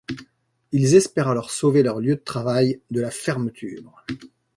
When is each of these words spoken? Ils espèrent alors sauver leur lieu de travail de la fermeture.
Ils 0.71 0.95
espèrent 0.95 1.27
alors 1.27 1.51
sauver 1.51 1.83
leur 1.83 1.99
lieu 1.99 2.15
de 2.15 2.21
travail 2.21 2.81
de 2.89 3.01
la 3.01 3.11
fermeture. 3.11 4.03